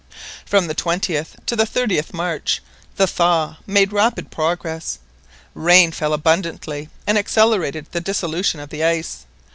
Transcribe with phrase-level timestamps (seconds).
[0.47, 2.59] From the 20th to the 30th March,
[2.95, 4.97] the thaw made rapid progress.
[5.53, 9.27] Rain fell abundantly and accelerated the dissolution of the ice.